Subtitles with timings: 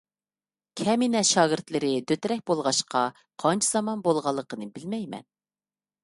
[0.79, 3.01] كەمىنە شاگىرتلىرى دۆترەك بولغاچقا،
[3.43, 5.27] قانچە زامان بولغانلىقىنى بىلمەيمەن.